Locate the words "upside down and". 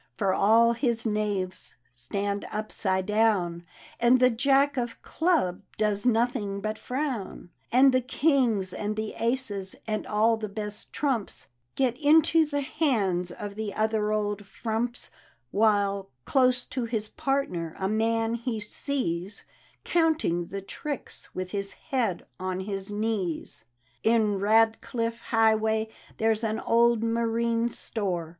2.51-4.19